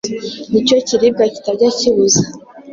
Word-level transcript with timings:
Ni 0.51 0.61
cyo 0.67 0.77
kiribwa 0.87 1.23
kitajya 1.33 1.69
kibuza 1.77 2.21